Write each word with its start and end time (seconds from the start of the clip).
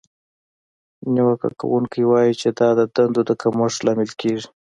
نیوکه 1.13 1.49
کوونکې 1.59 2.01
وایي 2.09 2.33
چې 2.41 2.49
دا 2.59 2.69
د 2.79 2.81
دندو 2.95 3.21
د 3.29 3.31
کمښت 3.41 3.79
لامل 3.85 4.11
کیږي. 4.21 4.47